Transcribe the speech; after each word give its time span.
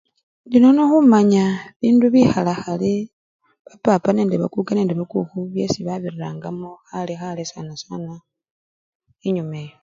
Indi 0.45 0.57
nono 0.61 0.81
khumanya 0.89 1.45
bibindu 1.73 2.05
bikhalakhale 2.13 2.93
byesi 3.05 3.67
bapapa, 3.67 4.09
bakukhu 4.41 4.69
nende 4.73 4.93
bakuka 4.99 5.31
babirirangamo 5.87 6.69
khalekhale 6.89 7.43
sana 7.51 7.73
sana 7.83 8.13
enyuma 9.27 9.55
eyo. 9.63 9.75